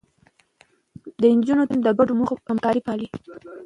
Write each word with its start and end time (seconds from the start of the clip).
د 1.21 1.23
نجونو 1.37 1.63
تعليم 1.69 1.81
د 1.83 1.89
ګډو 1.97 2.13
موخو 2.19 2.35
همکاري 2.51 2.81
پالي. 2.87 3.07